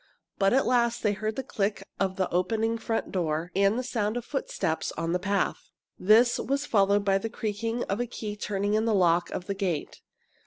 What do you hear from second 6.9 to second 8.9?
by the creaking of a key turning in